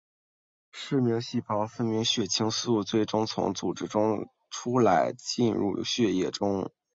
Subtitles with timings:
[0.71, 6.71] 嗜铬细胞分泌的血清素最终从组织中出来进入血液中。